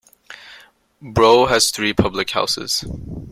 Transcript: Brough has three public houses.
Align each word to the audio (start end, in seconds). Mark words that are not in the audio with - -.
Brough 0.99 1.45
has 1.45 1.69
three 1.69 1.93
public 1.93 2.31
houses. 2.31 2.83